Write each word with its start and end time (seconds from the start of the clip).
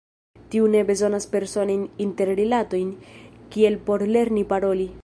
Tiu 0.53 0.69
ne 0.75 0.79
bezonas 0.87 1.27
personajn 1.35 1.83
interrilatojn, 2.07 2.91
kiel 3.57 3.79
por 3.91 4.07
lerni 4.17 4.49
paroli. 4.55 4.95